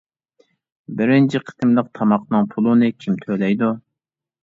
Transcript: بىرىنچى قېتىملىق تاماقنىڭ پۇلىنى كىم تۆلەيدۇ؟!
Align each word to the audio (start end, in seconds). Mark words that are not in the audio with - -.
بىرىنچى 1.01 1.43
قېتىملىق 1.51 1.93
تاماقنىڭ 2.01 2.51
پۇلىنى 2.57 2.93
كىم 3.01 3.25
تۆلەيدۇ؟! 3.25 3.75